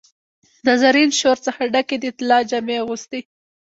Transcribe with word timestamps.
د 0.65 0.67
زرین 0.81 1.09
شور 1.19 1.37
څخه 1.45 1.61
ډکي، 1.73 1.97
د 2.03 2.05
طلا 2.17 2.39
جامې 2.49 2.75
اغوستي 2.83 3.21